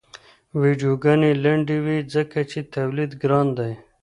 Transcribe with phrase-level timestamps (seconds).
[0.61, 3.71] ویډیوګانې لنډې وي ځکه چې تولید ګران دی.